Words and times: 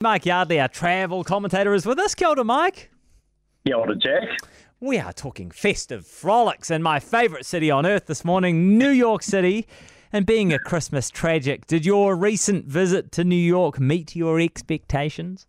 Mike 0.00 0.26
Yardley, 0.26 0.60
our 0.60 0.68
travel 0.68 1.24
commentator, 1.24 1.74
is 1.74 1.84
with 1.84 1.98
us. 1.98 2.14
Kia 2.14 2.28
ora, 2.28 2.44
Mike. 2.44 2.88
Kia 3.66 3.74
ora, 3.74 3.96
Jack. 3.96 4.28
We 4.78 4.96
are 4.96 5.12
talking 5.12 5.50
festive 5.50 6.06
frolics 6.06 6.70
in 6.70 6.84
my 6.84 7.00
favourite 7.00 7.44
city 7.44 7.68
on 7.68 7.84
earth 7.84 8.06
this 8.06 8.24
morning, 8.24 8.78
New 8.78 8.90
York 8.90 9.24
City. 9.24 9.66
And 10.12 10.24
being 10.24 10.52
a 10.52 10.60
Christmas 10.60 11.10
tragic, 11.10 11.66
did 11.66 11.84
your 11.84 12.14
recent 12.14 12.66
visit 12.66 13.10
to 13.10 13.24
New 13.24 13.34
York 13.34 13.80
meet 13.80 14.14
your 14.14 14.38
expectations? 14.38 15.48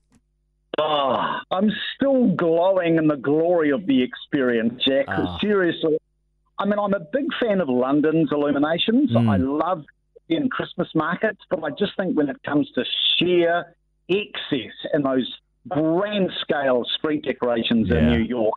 Oh, 0.80 1.38
I'm 1.52 1.70
still 1.96 2.30
glowing 2.36 2.96
in 2.96 3.08
the 3.08 3.18
glory 3.18 3.70
of 3.70 3.86
the 3.86 4.02
experience, 4.02 4.84
Jack. 4.84 5.06
Ah. 5.10 5.38
Seriously. 5.40 6.00
I 6.58 6.66
mean, 6.66 6.80
I'm 6.80 6.96
a 6.96 7.06
big 7.14 7.28
fan 7.40 7.62
of 7.62 7.70
London's 7.70 8.30
illuminations. 8.32 9.12
Mm. 9.12 9.30
I 9.30 9.38
love 9.38 9.86
being 10.28 10.42
in 10.42 10.50
Christmas 10.50 10.88
markets, 10.96 11.42
but 11.52 11.64
I 11.64 11.70
just 11.70 11.96
think 11.98 12.18
when 12.18 12.30
it 12.30 12.42
comes 12.42 12.68
to 12.74 12.84
sheer 13.20 13.76
excess 14.10 14.74
and 14.94 15.06
those 15.06 15.32
grand 15.68 16.32
scale 16.42 16.84
street 16.98 17.24
decorations 17.24 17.90
in 17.92 18.10
New 18.10 18.24
York, 18.24 18.56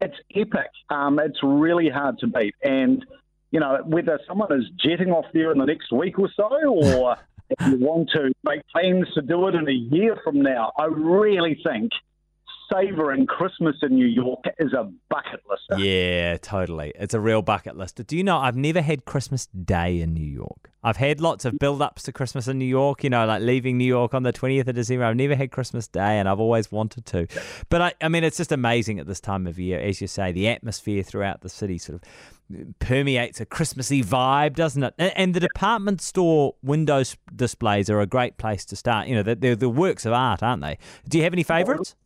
it's 0.00 0.16
epic. 0.34 0.70
Um, 0.90 1.18
it's 1.18 1.38
really 1.42 1.88
hard 1.88 2.18
to 2.20 2.26
beat. 2.26 2.54
And, 2.62 3.04
you 3.50 3.60
know, 3.60 3.78
whether 3.84 4.18
someone 4.26 4.52
is 4.52 4.64
jetting 4.78 5.10
off 5.10 5.26
there 5.32 5.52
in 5.52 5.58
the 5.58 5.66
next 5.66 5.92
week 5.92 6.18
or 6.18 6.30
so, 6.34 6.48
or 6.66 7.16
if 7.50 7.66
you 7.68 7.78
want 7.78 8.10
to 8.14 8.32
make 8.44 8.66
plans 8.68 9.06
to 9.14 9.22
do 9.22 9.46
it 9.48 9.54
in 9.54 9.68
a 9.68 9.72
year 9.72 10.18
from 10.24 10.42
now, 10.42 10.72
I 10.78 10.86
really 10.86 11.60
think 11.62 11.92
savouring 12.72 13.26
Christmas 13.26 13.76
in 13.82 13.94
New 13.94 14.06
York 14.06 14.44
is 14.58 14.72
a 14.72 14.90
bucket 15.08 15.42
list. 15.48 15.80
Yeah, 15.80 16.36
totally. 16.38 16.92
It's 16.96 17.14
a 17.14 17.20
real 17.20 17.42
bucket 17.42 17.76
list. 17.76 18.04
Do 18.06 18.16
you 18.16 18.24
know, 18.24 18.38
I've 18.38 18.56
never 18.56 18.80
had 18.80 19.04
Christmas 19.04 19.46
Day 19.46 20.00
in 20.00 20.14
New 20.14 20.24
York. 20.24 20.70
I've 20.82 20.96
had 20.96 21.20
lots 21.20 21.44
of 21.44 21.58
build 21.58 21.82
ups 21.82 22.04
to 22.04 22.12
Christmas 22.12 22.46
in 22.46 22.58
New 22.58 22.64
York, 22.64 23.02
you 23.02 23.10
know, 23.10 23.26
like 23.26 23.42
leaving 23.42 23.76
New 23.76 23.84
York 23.84 24.14
on 24.14 24.22
the 24.22 24.32
20th 24.32 24.68
of 24.68 24.74
December. 24.76 25.04
I've 25.04 25.16
never 25.16 25.34
had 25.34 25.50
Christmas 25.50 25.88
Day 25.88 26.18
and 26.18 26.28
I've 26.28 26.38
always 26.38 26.70
wanted 26.70 27.06
to. 27.06 27.26
But 27.68 27.82
I, 27.82 27.92
I 28.00 28.08
mean, 28.08 28.22
it's 28.22 28.36
just 28.36 28.52
amazing 28.52 29.00
at 29.00 29.06
this 29.06 29.20
time 29.20 29.46
of 29.46 29.58
year. 29.58 29.80
As 29.80 30.00
you 30.00 30.06
say, 30.06 30.30
the 30.30 30.48
atmosphere 30.48 31.02
throughout 31.02 31.40
the 31.40 31.48
city 31.48 31.78
sort 31.78 32.00
of 32.00 32.78
permeates 32.78 33.40
a 33.40 33.46
Christmassy 33.46 34.02
vibe, 34.02 34.54
doesn't 34.54 34.82
it? 34.82 34.94
And, 34.98 35.12
and 35.16 35.34
the 35.34 35.40
department 35.40 36.00
store 36.00 36.54
window 36.62 37.02
displays 37.34 37.90
are 37.90 38.00
a 38.00 38.06
great 38.06 38.36
place 38.36 38.64
to 38.66 38.76
start. 38.76 39.08
You 39.08 39.16
know, 39.16 39.22
they're, 39.24 39.34
they're 39.34 39.56
the 39.56 39.68
works 39.68 40.06
of 40.06 40.12
art, 40.12 40.42
aren't 40.42 40.62
they? 40.62 40.78
Do 41.08 41.18
you 41.18 41.24
have 41.24 41.32
any 41.32 41.42
favourites? 41.42 41.96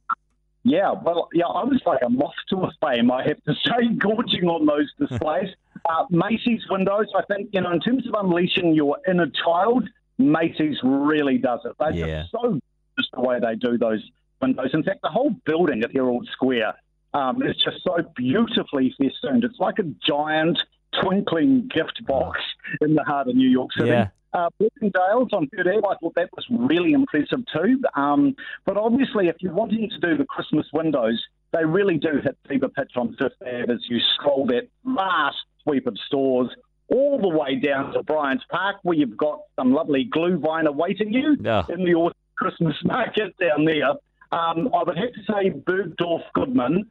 Yeah, 0.63 0.93
well, 0.93 1.29
yeah, 1.33 1.47
I 1.47 1.65
was 1.65 1.81
like 1.87 2.01
a 2.05 2.09
moth 2.11 2.35
to 2.51 2.57
a 2.59 2.71
flame, 2.81 3.11
I 3.11 3.23
have 3.27 3.43
to 3.45 3.55
say, 3.67 3.89
gorging 3.99 4.45
on 4.49 4.67
those 4.67 4.93
displays. 4.99 5.49
uh, 5.89 6.05
Macy's 6.11 6.63
windows, 6.69 7.07
I 7.17 7.23
think, 7.33 7.51
you 7.53 7.61
know, 7.63 7.73
in 7.73 7.81
terms 7.81 8.07
of 8.07 8.15
unleashing 8.19 8.75
your 8.75 8.99
inner 9.09 9.29
child, 9.45 9.89
Macy's 10.19 10.77
really 10.83 11.39
does 11.39 11.61
it. 11.65 11.73
They're 11.79 11.93
Yeah. 11.93 12.21
just 12.23 12.33
so 12.33 12.61
just 12.99 13.13
the 13.13 13.21
way 13.23 13.39
they 13.41 13.55
do 13.55 13.79
those 13.79 14.03
windows. 14.43 14.71
In 14.75 14.83
fact, 14.83 15.01
the 15.03 15.09
whole 15.09 15.31
building 15.47 15.83
at 15.83 15.93
Herald 15.93 16.29
Square 16.33 16.75
um, 17.15 17.43
is 17.43 17.57
just 17.57 17.83
so 17.83 17.97
beautifully 18.15 18.95
festooned. 18.99 19.45
It's 19.45 19.59
like 19.59 19.79
a 19.79 19.85
giant 20.07 20.63
twinkling 21.03 21.69
gift 21.69 22.05
box 22.07 22.41
in 22.83 22.95
the 22.95 23.05
heart 23.05 23.29
of 23.29 23.37
New 23.37 23.49
York 23.49 23.73
City. 23.73 23.89
Yeah. 23.91 24.09
Uh, 24.33 24.49
Bloomingdale's 24.59 25.29
on 25.33 25.49
Third 25.49 25.67
Ave, 25.67 25.79
I 25.87 25.95
thought 26.01 26.15
that 26.15 26.31
was 26.37 26.47
really 26.51 26.93
impressive 26.93 27.41
too. 27.53 27.81
Um, 27.95 28.37
but 28.65 28.77
obviously, 28.77 29.29
if 29.29 29.37
you're 29.41 29.53
wanting 29.53 29.89
to 29.91 29.99
do 29.99 30.17
the 30.17 30.25
Christmas 30.25 30.67
windows, 30.73 31.21
they 31.53 31.65
really 31.65 31.99
do 31.99 32.21
hit 32.23 32.37
fever 32.49 32.69
pitch 32.69 32.93
on 32.97 33.17
Fifth 33.19 33.33
Ave 33.43 33.73
as 33.73 33.81
you 33.89 33.99
scroll 34.15 34.47
that 34.47 34.69
vast 34.85 35.39
sweep 35.65 35.87
of 35.87 35.97
stores 36.07 36.49
all 36.93 37.21
the 37.21 37.29
way 37.29 37.57
down 37.57 37.93
to 37.93 38.03
Bryant's 38.03 38.45
Park, 38.51 38.77
where 38.83 38.97
you've 38.97 39.17
got 39.17 39.41
some 39.57 39.73
lovely 39.73 40.09
glühwein 40.13 40.67
awaiting 40.67 41.13
you 41.13 41.37
Yeah. 41.41 41.65
in 41.69 41.85
the 41.85 41.95
autumn 41.95 42.17
Christmas 42.37 42.77
market 42.85 43.37
down 43.39 43.65
there. 43.65 43.91
Um, 44.33 44.71
I 44.75 44.83
would 44.85 44.97
have 44.97 45.13
to 45.13 45.23
say 45.33 45.51
Bergdorf 45.51 46.23
Goodman, 46.35 46.87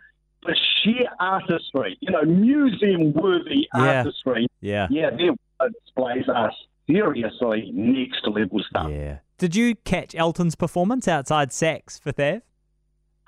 the 0.46 0.56
sheer 0.84 1.08
artistry, 1.20 1.98
you 2.02 2.12
know, 2.12 2.22
museum 2.24 3.12
worthy 3.14 3.68
Yeah. 3.76 3.98
artistry. 4.00 4.48
Yeah. 4.62 4.88
Yeah, 4.90 5.10
their 5.10 5.70
displays 5.84 6.28
are 6.30 6.52
seriously 6.90 7.72
next 7.74 8.26
level 8.28 8.60
stuff. 8.70 8.90
Yeah. 8.92 9.18
Did 9.38 9.56
you 9.56 9.76
catch 9.76 10.16
Elton's 10.16 10.56
performance 10.56 11.08
outside 11.08 11.50
Saks 11.50 12.00
Fifth 12.02 12.20
Ave? 12.20 12.42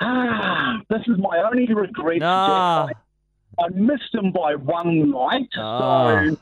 Ah, 0.02 0.80
this 0.90 1.02
is 1.08 1.18
my 1.20 1.38
only 1.50 1.72
regret. 1.74 2.22
Ah. 2.24 2.88
I, 3.60 3.64
I 3.64 3.70
missed 3.70 4.14
him 4.14 4.32
by 4.32 4.56
one 4.56 5.12
night. 5.12 5.50
Ah. 5.58 6.24
So, 6.28 6.38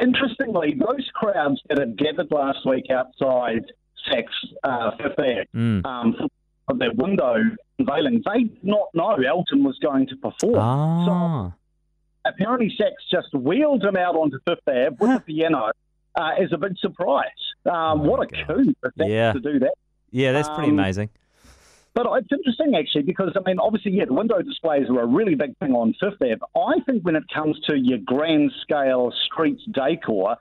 interestingly, 0.00 0.74
those 0.78 1.08
crowds 1.14 1.60
that 1.68 1.78
had 1.78 1.96
gathered 1.96 2.30
last 2.30 2.66
week 2.66 2.86
outside 2.90 3.64
Saks 4.08 4.26
uh, 4.64 4.90
Fifth 4.96 5.18
Ave 5.18 5.46
Mm. 5.54 5.84
um, 5.86 6.28
for 6.66 6.76
their 6.76 6.92
window 6.92 7.36
unveiling, 7.78 8.22
they 8.26 8.44
did 8.44 8.64
not 8.64 8.88
know 8.94 9.14
Elton 9.14 9.64
was 9.64 9.78
going 9.80 10.06
to 10.08 10.16
perform. 10.16 10.56
Ah. 10.58 11.52
apparently 12.24 12.72
Saks 12.80 13.02
just 13.10 13.32
wheeled 13.34 13.82
him 13.82 13.96
out 13.96 14.14
onto 14.14 14.38
Fifth 14.46 14.68
Ave 14.68 14.90
with 15.00 15.10
a 15.10 15.20
piano 15.20 15.70
uh, 16.14 16.30
as 16.42 16.52
a 16.52 16.58
big 16.58 16.76
surprise. 16.78 17.28
Um, 17.64 17.72
Oh 17.74 17.94
what 17.96 18.22
a 18.22 18.26
God. 18.26 18.46
coup 18.46 18.74
Yeah. 18.96 19.32
to 19.32 19.40
do 19.40 19.58
that. 19.60 19.74
Yeah, 20.10 20.32
that's 20.32 20.48
pretty 20.48 20.70
Um, 20.70 20.78
amazing. 20.78 21.10
But 21.94 22.06
it's 22.18 22.32
interesting 22.32 22.74
actually 22.74 23.02
because 23.02 23.32
I 23.36 23.40
mean, 23.48 23.58
obviously, 23.58 23.92
yeah, 23.92 24.06
the 24.06 24.14
window 24.14 24.40
displays 24.40 24.88
are 24.88 25.00
a 25.00 25.06
really 25.06 25.34
big 25.34 25.56
thing 25.58 25.72
on 25.74 25.94
Fifth 26.00 26.22
Ave. 26.22 26.38
I 26.56 26.80
think 26.86 27.02
when 27.04 27.16
it 27.16 27.24
comes 27.32 27.58
to 27.68 27.76
your 27.78 27.98
grand 27.98 28.50
scale 28.62 29.12
street 29.26 29.58
decor, 29.70 30.36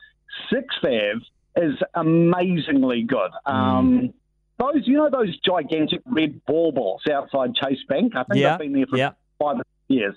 Sixth 0.50 0.80
Ave 0.84 1.20
is 1.58 1.76
amazingly 1.94 3.04
good. 3.04 3.32
Mm. 3.46 3.54
Um, 3.54 4.14
those, 4.60 4.88
you 4.88 4.96
know, 4.96 5.10
those 5.10 5.38
gigantic 5.40 6.02
red 6.06 6.40
baubles 6.46 7.02
outside 7.12 7.54
Chase 7.56 7.80
Bank. 7.90 8.16
I 8.16 8.24
think 8.24 8.40
Yeah, 8.42 8.54
I've 8.54 8.60
been 8.60 8.74
there 8.74 8.86
for 8.88 8.98
yeah. 8.98 9.12
five 9.40 9.58
years. 9.88 10.16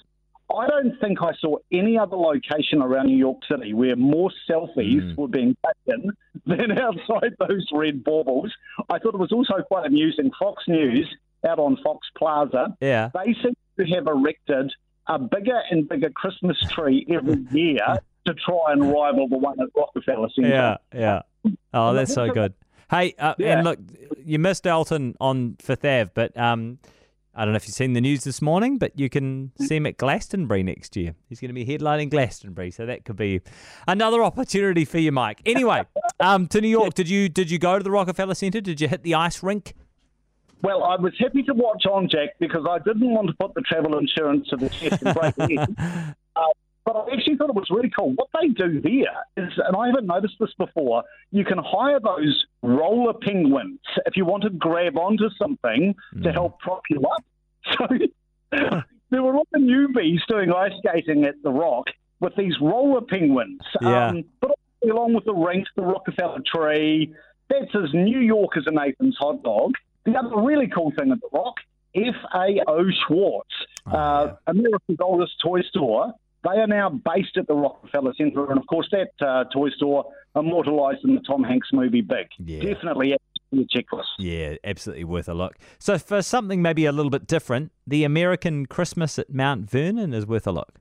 I 0.55 0.66
don't 0.66 0.99
think 1.00 1.22
I 1.22 1.32
saw 1.41 1.56
any 1.72 1.99
other 1.99 2.16
location 2.16 2.82
around 2.82 3.06
New 3.06 3.16
York 3.16 3.38
City 3.50 3.72
where 3.72 3.97
more 3.97 4.31
selfies 4.49 5.03
Mm. 5.03 5.16
were 5.16 5.28
being 5.28 5.56
taken 5.87 6.10
than 6.47 6.78
outside 6.78 7.34
those 7.38 7.66
red 7.72 8.05
baubles. 8.05 8.53
I 8.91 8.99
thought 8.99 9.15
it 9.15 9.21
was 9.21 9.33
also 9.33 9.62
quite 9.66 9.87
amusing. 9.87 10.31
Fox 10.38 10.62
News 10.69 11.09
out 11.49 11.59
on 11.59 11.77
Fox 11.83 12.06
Plaza, 12.16 12.77
Yeah. 12.81 13.10
they 13.15 13.34
seem 13.43 13.54
to 13.78 13.84
have 13.94 14.06
erected 14.06 14.71
a 15.09 15.19
bigger 15.19 15.60
and 15.71 15.88
bigger 15.88 16.10
Christmas 16.10 16.59
tree 16.71 17.06
every 17.10 17.44
year 17.50 17.99
to 18.27 18.34
try 18.34 18.72
and 18.72 18.83
rival 18.91 19.28
the 19.28 19.37
one 19.37 19.59
at 19.60 19.69
Rockefeller 19.77 20.28
Center. 20.34 20.49
Yeah, 20.49 20.77
yeah. 20.94 21.53
Oh, 21.75 21.93
that's 21.93 22.15
so 22.15 22.31
good. 22.31 22.54
Hey, 22.91 23.15
uh, 23.19 23.34
Yeah. 23.38 23.56
and 23.59 23.65
look, 23.65 23.78
you 24.25 24.38
missed 24.38 24.66
Elton 24.66 25.15
on 25.21 25.56
Fifth 25.60 25.84
Ave, 25.84 26.10
but 26.15 26.34
um, 26.38 26.78
I 27.37 27.45
don't 27.45 27.53
know 27.53 27.56
if 27.56 27.67
you've 27.67 27.75
seen 27.75 27.95
the 27.95 28.00
news 28.00 28.25
this 28.25 28.41
morning, 28.41 28.78
but 28.78 28.99
you 28.99 29.11
can 29.11 29.50
see 29.59 29.77
him 29.77 29.87
at 29.87 29.97
Glastonbury 29.97 30.62
next 30.62 30.95
year. 30.97 31.15
He's 31.28 31.41
going 31.41 31.49
to 31.49 31.55
be 31.55 31.67
headlining 31.67 32.11
Glastonbury, 32.11 32.71
so 32.71 32.87
that 32.87 33.05
could 33.05 33.17
be 33.17 33.41
another 33.89 34.22
opportunity 34.22 34.84
for 34.84 34.99
you, 34.99 35.11
Mike. 35.11 35.41
Anyway, 35.45 35.83
um, 36.21 36.47
to 36.49 36.61
New 36.61 36.69
York, 36.69 36.95
did 36.95 37.09
you 37.09 37.28
did 37.28 37.50
you 37.50 37.59
go 37.59 37.77
to 37.77 37.83
the 37.83 37.91
Rockefeller 37.91 38.34
Center? 38.34 38.61
Did 38.61 38.81
you 38.81 38.89
hit 38.89 39.03
the 39.03 39.15
ice 39.15 39.43
rink? 39.43 39.75
Well, 40.62 40.83
I 40.83 40.97
was 40.97 41.12
happy 41.19 41.43
to 41.43 41.53
watch 41.53 41.84
on, 41.84 42.09
Jack, 42.09 42.31
because 42.39 42.65
I 42.69 42.78
didn't 42.78 43.11
want 43.11 43.28
to 43.28 43.34
put 43.34 43.53
the 43.55 43.61
travel 43.61 43.99
insurance 43.99 44.49
to 44.49 44.56
the 44.56 44.71
test 44.71 45.03
and 45.03 45.15
break 45.15 45.34
it. 45.39 46.15
Uh, 46.37 46.43
but 46.84 46.97
I 46.97 47.15
actually 47.15 47.37
thought 47.37 47.49
it 47.50 47.55
was 47.55 47.71
really 47.71 47.91
cool. 47.91 48.12
What 48.15 48.28
they 48.41 48.49
do 48.49 48.81
there 48.81 49.17
is, 49.47 49.53
and 49.67 49.77
I 49.77 49.87
haven't 49.87 50.06
noticed 50.06 50.34
this 50.39 50.53
before, 50.59 51.03
you 51.31 51.45
can 51.45 51.59
hire 51.59 51.99
those 52.00 52.45
roller 52.62 53.15
penguins 53.15 53.81
if 54.06 54.17
you 54.17 54.25
want 54.25 54.43
to 54.45 54.50
grab 54.50 54.97
onto 54.99 55.28
something 55.39 55.95
to 56.22 56.28
Mm. 56.28 56.33
help 56.33 56.59
prop 56.61 56.83
you 56.91 57.00
up. 57.00 57.25
So 57.78 57.87
there 59.11 59.22
were 59.22 59.34
all 59.37 59.47
the 59.53 59.59
newbies 59.61 60.19
doing 60.28 60.53
ice 60.53 60.72
skating 60.84 61.25
at 61.25 61.34
the 61.43 61.50
Rock 61.50 61.87
with 62.21 62.34
these 62.37 62.55
roller 62.61 63.01
penguins. 63.01 63.61
Yeah. 63.81 64.09
Um, 64.09 64.25
but 64.41 64.53
along 64.83 65.15
with 65.15 65.25
the 65.25 65.33
rink, 65.34 65.66
the 65.77 65.83
Rockefeller 65.83 66.41
tree, 66.45 67.15
that's 67.49 67.75
as 67.75 67.93
New 67.95 68.19
York 68.21 68.56
as 68.56 68.65
a 68.66 68.71
Nathan's 68.71 69.16
hot 69.19 69.43
dog. 69.43 69.72
The 70.05 70.16
other 70.19 70.37
really 70.43 70.66
cool 70.69 70.93
thing 70.99 71.10
at 71.13 71.21
the 71.21 71.28
Rock, 71.33 71.54
FAO 71.95 72.84
Schwarz, 73.07 73.47
Oh, 73.87 73.91
uh, 73.91 74.37
America's 74.47 74.97
oldest 75.01 75.34
toy 75.42 75.60
store. 75.63 76.13
They 76.44 76.60
are 76.60 76.66
now 76.66 76.91
based 76.91 77.36
at 77.36 77.46
the 77.46 77.54
Rockefeller 77.54 78.12
Center, 78.16 78.50
and 78.50 78.58
of 78.58 78.66
course, 78.66 78.88
that 78.92 79.26
uh, 79.26 79.44
toy 79.52 79.70
store 79.70 80.04
immortalized 80.36 81.04
in 81.04 81.14
the 81.14 81.20
Tom 81.22 81.42
Hanks 81.42 81.68
movie 81.72 82.02
Big. 82.02 82.26
Yeah. 82.38 82.60
Definitely 82.74 83.12
a 83.12 83.16
checklist. 83.54 84.02
Yeah, 84.18 84.56
absolutely 84.64 85.04
worth 85.04 85.28
a 85.28 85.34
look. 85.34 85.56
So 85.78 85.96
for 85.96 86.20
something 86.22 86.60
maybe 86.60 86.86
a 86.86 86.92
little 86.92 87.10
bit 87.10 87.26
different, 87.26 87.72
the 87.86 88.04
American 88.04 88.66
Christmas 88.66 89.18
at 89.18 89.32
Mount 89.32 89.70
Vernon 89.70 90.12
is 90.12 90.26
worth 90.26 90.46
a 90.46 90.52
look. 90.52 90.74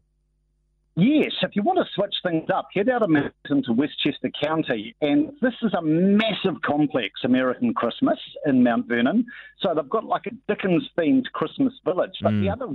Yes, 0.95 1.31
if 1.41 1.55
you 1.55 1.63
want 1.63 1.79
to 1.79 1.85
switch 1.95 2.13
things 2.23 2.49
up, 2.53 2.67
head 2.75 2.87
out 2.87 3.01
of 3.01 3.09
Manhattan 3.09 3.63
to 3.63 3.73
Westchester 3.73 4.29
County, 4.43 4.95
and 5.01 5.31
this 5.41 5.53
is 5.63 5.73
a 5.73 5.81
massive 5.81 6.61
complex, 6.63 7.21
American 7.23 7.73
Christmas 7.73 8.19
in 8.45 8.63
Mount 8.63 8.87
Vernon. 8.87 9.25
So 9.59 9.73
they've 9.73 9.89
got 9.89 10.03
like 10.05 10.27
a 10.27 10.31
Dickens 10.47 10.87
themed 10.97 11.25
Christmas 11.33 11.73
village. 11.83 12.11
But 12.21 12.31
the 12.31 12.47
Mm. 12.47 12.51
other 12.51 12.67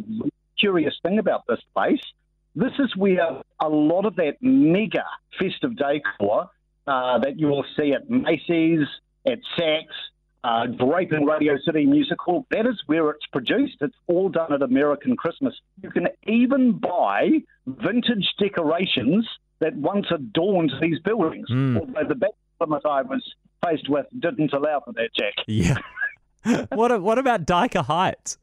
curious 0.58 0.94
thing 1.02 1.20
about 1.20 1.46
this 1.46 1.60
place, 1.74 2.00
this 2.54 2.72
is 2.78 2.94
where 2.96 3.42
a 3.60 3.68
lot 3.68 4.04
of 4.04 4.16
that 4.16 4.36
mega 4.40 5.04
festive 5.38 5.76
decor 5.76 6.50
uh, 6.86 7.18
that 7.18 7.38
you 7.38 7.46
will 7.46 7.64
see 7.76 7.92
at 7.92 8.08
Macy's, 8.08 8.86
at 9.26 9.38
Saks, 9.58 9.84
uh, 10.44 10.66
Draping 10.66 11.24
Radio 11.24 11.56
City 11.64 11.84
Music 11.84 12.18
Hall. 12.20 12.46
That 12.50 12.66
is 12.66 12.80
where 12.86 13.10
it's 13.10 13.26
produced. 13.26 13.76
It's 13.80 13.96
all 14.06 14.28
done 14.28 14.52
at 14.52 14.62
American 14.62 15.16
Christmas. 15.16 15.54
You 15.82 15.90
can 15.90 16.08
even 16.26 16.72
buy 16.72 17.42
vintage 17.66 18.26
decorations 18.38 19.28
that 19.60 19.74
once 19.76 20.06
adorned 20.10 20.72
these 20.80 20.98
buildings. 21.00 21.48
Mm. 21.50 21.80
Although 21.80 22.08
the 22.08 22.14
back 22.14 22.30
limit 22.60 22.82
I 22.84 23.02
was 23.02 23.22
faced 23.64 23.88
with 23.88 24.06
didn't 24.18 24.52
allow 24.52 24.80
for 24.84 24.92
that, 24.92 25.10
Jack. 25.14 25.34
Yeah. 25.46 25.76
what 26.74 27.02
what 27.02 27.18
about 27.18 27.44
Dyker 27.46 27.84
Heights? 27.84 28.38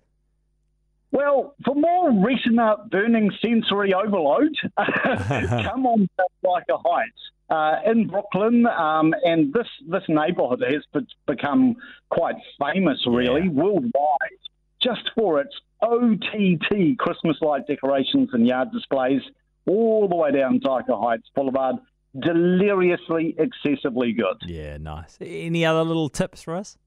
Well, 1.15 1.55
for 1.63 1.75
more 1.75 2.11
retina 2.11 2.75
burning 2.91 3.31
sensory 3.41 3.93
overload, 3.93 4.53
come 4.77 5.85
on 5.85 6.09
Dyker 6.43 6.81
Heights. 6.85 7.21
Uh, 7.49 7.75
in 7.91 8.07
Brooklyn, 8.07 8.65
um, 8.65 9.13
and 9.23 9.53
this 9.53 9.67
this 9.87 10.01
neighbourhood 10.09 10.63
has 10.67 10.83
be- 10.93 11.07
become 11.27 11.75
quite 12.09 12.35
famous, 12.59 12.99
really, 13.07 13.43
Yeah. 13.43 13.49
worldwide, 13.61 14.41
just 14.81 15.09
for 15.15 15.39
its 15.39 15.55
OTT 15.81 16.97
Christmas 16.97 17.37
light 17.41 17.67
decorations 17.67 18.29
and 18.33 18.47
yard 18.47 18.69
displays, 18.73 19.21
all 19.67 20.07
the 20.09 20.15
way 20.15 20.31
down 20.31 20.59
Dyker 20.59 20.99
Heights 21.01 21.29
Boulevard. 21.35 21.75
Deliriously, 22.19 23.35
excessively 23.37 24.11
good. 24.13 24.37
Yeah, 24.47 24.77
nice. 24.77 25.17
Any 25.21 25.65
other 25.65 25.83
little 25.83 26.09
tips 26.09 26.41
for 26.41 26.55
us? 26.55 26.77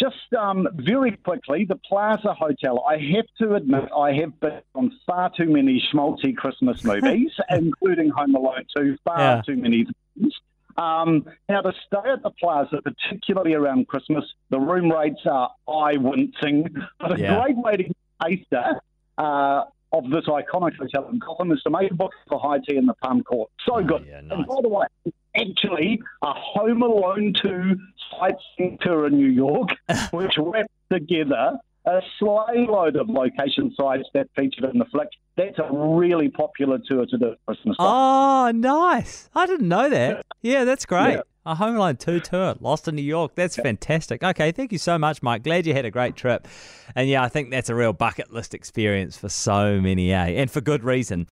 Just 0.00 0.32
um, 0.38 0.66
very 0.74 1.16
quickly, 1.18 1.66
the 1.68 1.76
Plaza 1.76 2.32
Hotel. 2.32 2.82
I 2.88 2.94
have 3.14 3.26
to 3.40 3.54
admit, 3.54 3.84
I 3.94 4.12
have 4.14 4.38
been 4.40 4.60
on 4.74 4.90
far 5.06 5.30
too 5.36 5.50
many 5.50 5.82
schmaltzy 5.92 6.34
Christmas 6.34 6.78
movies, 6.84 7.30
including 7.50 8.08
Home 8.10 8.34
Alone 8.34 8.64
2, 8.76 8.96
far 9.04 9.18
Yeah. 9.18 9.42
too 9.46 9.56
many 9.56 9.84
times. 9.84 10.34
Um, 10.78 11.24
now, 11.50 11.60
to 11.60 11.72
stay 11.86 12.10
at 12.10 12.22
the 12.22 12.30
Plaza, 12.40 12.80
particularly 12.82 13.52
around 13.54 13.88
Christmas, 13.88 14.24
the 14.48 14.58
room 14.58 14.90
rates 14.90 15.20
are 15.30 15.50
eye-wincing. 15.68 16.74
But 16.98 17.16
a 17.16 17.20
Yeah. 17.20 17.38
great 17.42 17.56
way 17.58 17.76
to 17.76 17.82
get 17.82 17.96
a 18.24 18.36
taster 18.36 18.80
uh, 19.18 19.64
of 19.92 20.04
this 20.08 20.24
iconic 20.26 20.76
hotel 20.76 21.08
in 21.12 21.18
Gotham 21.18 21.52
is 21.52 21.60
to 21.64 21.70
make 21.70 21.90
a 21.90 21.94
book 21.94 22.12
for 22.28 22.38
high 22.40 22.60
tea 22.66 22.76
in 22.76 22.86
the 22.86 22.94
Palm 23.02 23.22
Court. 23.22 23.50
So 23.66 23.74
Oh, 23.76 23.82
good. 23.82 24.06
yeah, 24.08 24.18
And 24.30 24.46
by 24.46 24.56
the 24.62 24.68
way, 24.68 24.86
actually 25.36 26.00
a 26.22 26.32
Home 26.32 26.82
Alone 26.82 27.34
2 27.34 27.76
sightseeing 28.18 28.78
tour 28.80 29.06
in 29.06 29.16
New 29.16 29.28
York, 29.28 29.70
which 30.12 30.34
wrapped 30.38 30.70
together 30.90 31.58
a 31.86 32.00
sleigh 32.18 32.66
load 32.68 32.96
of 32.96 33.08
location 33.08 33.74
sites 33.76 34.08
that 34.14 34.28
featured 34.36 34.64
in 34.64 34.78
the 34.78 34.84
flick. 34.86 35.08
That's 35.36 35.58
a 35.58 35.68
really 35.72 36.28
popular 36.28 36.78
tour 36.86 37.06
to 37.06 37.18
do 37.18 37.32
at 37.32 37.38
Christmas 37.46 37.76
time. 37.78 37.86
Oh, 37.86 38.50
nice. 38.54 39.30
I 39.34 39.46
didn't 39.46 39.68
know 39.68 39.88
that. 39.88 40.26
Yeah, 40.42 40.64
that's 40.64 40.84
great. 40.84 41.14
Yeah. 41.14 41.22
A 41.46 41.54
Home 41.54 41.76
Alone 41.76 41.96
2 41.96 42.20
tour, 42.20 42.54
Lost 42.60 42.86
in 42.86 42.96
New 42.96 43.02
York. 43.02 43.34
That's 43.34 43.56
fantastic. 43.56 44.22
Okay, 44.22 44.52
thank 44.52 44.72
you 44.72 44.78
so 44.78 44.98
much, 44.98 45.22
Mike. 45.22 45.42
Glad 45.42 45.66
you 45.66 45.72
had 45.72 45.86
a 45.86 45.90
great 45.90 46.14
trip. 46.14 46.46
And 46.94 47.08
yeah, 47.08 47.24
I 47.24 47.28
think 47.28 47.50
that's 47.50 47.70
a 47.70 47.74
real 47.74 47.94
bucket 47.94 48.30
list 48.30 48.52
experience 48.52 49.16
for 49.16 49.30
so 49.30 49.80
many, 49.80 50.12
eh? 50.12 50.26
And 50.26 50.50
for 50.50 50.60
good 50.60 50.84
reason. 50.84 51.28